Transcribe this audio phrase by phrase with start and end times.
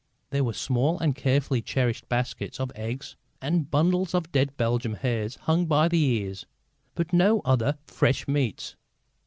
[0.31, 5.35] There were small and carefully cherished baskets of eggs and bundles of dead Belgian hares
[5.41, 6.47] hung by the ears,
[6.95, 8.75] but no other fresh meats.